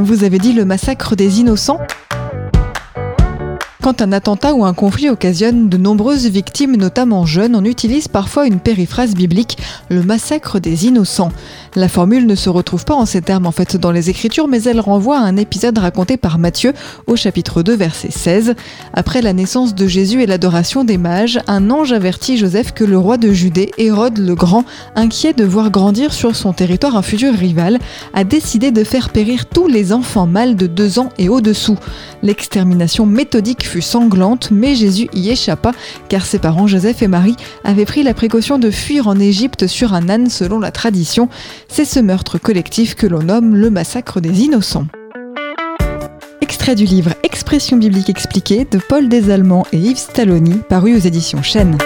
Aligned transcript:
Vous 0.00 0.22
avez 0.22 0.38
dit 0.38 0.52
le 0.52 0.64
massacre 0.64 1.16
des 1.16 1.40
innocents 1.40 1.80
quand 3.80 4.02
un 4.02 4.12
attentat 4.12 4.52
ou 4.52 4.66
un 4.66 4.74
conflit 4.74 5.08
occasionne 5.08 5.70
de 5.70 5.78
nombreuses 5.78 6.26
victimes, 6.26 6.76
notamment 6.76 7.24
jeunes, 7.24 7.56
on 7.56 7.64
utilise 7.64 8.06
parfois 8.06 8.46
une 8.46 8.60
périphrase 8.60 9.14
biblique, 9.14 9.56
le 9.88 10.02
massacre 10.02 10.58
des 10.58 10.86
innocents. 10.86 11.32
La 11.74 11.88
formule 11.88 12.26
ne 12.26 12.34
se 12.34 12.48
retrouve 12.48 12.84
pas 12.84 12.94
en 12.94 13.06
ces 13.06 13.20
termes 13.20 13.46
en 13.46 13.52
fait 13.52 13.76
dans 13.76 13.92
les 13.92 14.10
Écritures, 14.10 14.48
mais 14.48 14.62
elle 14.62 14.80
renvoie 14.80 15.18
à 15.18 15.22
un 15.22 15.36
épisode 15.36 15.78
raconté 15.78 16.16
par 16.16 16.38
Matthieu 16.38 16.72
au 17.06 17.16
chapitre 17.16 17.62
2 17.62 17.76
verset 17.76 18.10
16. 18.10 18.54
Après 18.94 19.22
la 19.22 19.32
naissance 19.32 19.74
de 19.74 19.86
Jésus 19.86 20.22
et 20.22 20.26
l'adoration 20.26 20.84
des 20.84 20.98
mages, 20.98 21.40
un 21.46 21.70
ange 21.70 21.92
avertit 21.92 22.38
Joseph 22.38 22.72
que 22.72 22.84
le 22.84 22.98
roi 22.98 23.16
de 23.16 23.32
Judée, 23.32 23.70
Hérode 23.78 24.18
le 24.18 24.34
Grand, 24.34 24.64
inquiet 24.96 25.34
de 25.34 25.44
voir 25.44 25.70
grandir 25.70 26.12
sur 26.12 26.34
son 26.34 26.52
territoire 26.52 26.96
un 26.96 27.02
futur 27.02 27.34
rival, 27.34 27.78
a 28.14 28.24
décidé 28.24 28.70
de 28.70 28.84
faire 28.84 29.10
périr 29.10 29.46
tous 29.46 29.66
les 29.68 29.92
enfants 29.92 30.26
mâles 30.26 30.56
de 30.56 30.66
2 30.66 30.98
ans 30.98 31.10
et 31.18 31.28
au-dessous. 31.28 31.78
L'extermination 32.22 33.06
méthodique 33.06 33.66
fut 33.66 33.82
sanglante, 33.82 34.50
mais 34.50 34.74
Jésus 34.74 35.08
y 35.12 35.30
échappa, 35.30 35.72
car 36.08 36.24
ses 36.24 36.38
parents 36.38 36.66
Joseph 36.66 37.02
et 37.02 37.08
Marie 37.08 37.36
avaient 37.64 37.84
pris 37.84 38.02
la 38.02 38.14
précaution 38.14 38.58
de 38.58 38.70
fuir 38.70 39.06
en 39.06 39.18
Égypte 39.18 39.66
sur 39.66 39.94
un 39.94 40.08
âne 40.08 40.30
selon 40.30 40.58
la 40.58 40.70
tradition. 40.70 41.28
C'est 41.68 41.84
ce 41.84 42.00
meurtre 42.00 42.38
collectif 42.38 42.94
que 42.94 43.06
l'on 43.06 43.22
nomme 43.22 43.54
le 43.54 43.70
massacre 43.70 44.20
des 44.20 44.42
innocents. 44.42 44.86
Extrait 46.40 46.74
du 46.74 46.84
livre 46.84 47.14
Expression 47.22 47.76
biblique 47.76 48.08
expliquée 48.08 48.64
de 48.64 48.78
Paul 48.78 49.08
Desallemands 49.08 49.66
et 49.72 49.78
Yves 49.78 49.98
Stalloni, 49.98 50.60
paru 50.68 50.96
aux 50.96 51.00
éditions 51.00 51.42
Chênes. 51.42 51.78